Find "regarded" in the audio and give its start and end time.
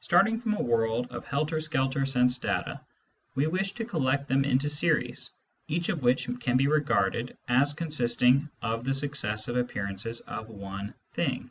6.66-7.36